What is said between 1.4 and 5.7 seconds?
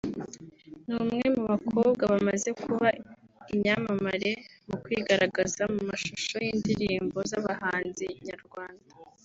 bakobwa bamaze kuba inyamamare mu kwigaragaza